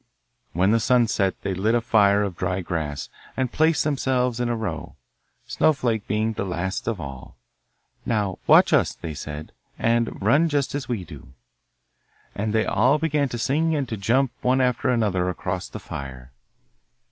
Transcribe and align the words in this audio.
When 0.53 0.71
the 0.71 0.79
sun 0.79 1.07
set 1.07 1.39
they 1.43 1.53
lit 1.53 1.75
a 1.75 1.79
fire 1.79 2.23
of 2.23 2.35
dry 2.35 2.61
grass, 2.61 3.07
and 3.37 3.51
placed 3.51 3.83
themselves 3.83 4.39
in 4.39 4.49
a 4.49 4.55
row, 4.55 4.95
Snowflake 5.45 6.07
being 6.07 6.33
the 6.33 6.43
last 6.43 6.87
of 6.87 6.99
all. 6.99 7.37
'Now, 8.03 8.39
watch 8.47 8.73
us,' 8.73 8.95
they 8.95 9.13
said, 9.13 9.51
'and 9.77 10.19
run 10.19 10.49
just 10.49 10.73
as 10.73 10.89
we 10.89 11.03
do.' 11.03 11.33
And 12.33 12.51
they 12.51 12.65
all 12.65 12.97
began 12.97 13.29
to 13.29 13.37
sing 13.37 13.75
and 13.75 13.87
to 13.89 13.95
jump 13.95 14.31
one 14.41 14.59
after 14.59 14.89
another 14.89 15.29
across 15.29 15.69
the 15.69 15.77
fire. 15.79 16.31